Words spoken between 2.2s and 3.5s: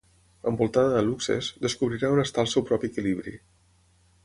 està el seu propi equilibri.